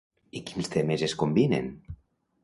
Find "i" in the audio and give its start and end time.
0.37-0.39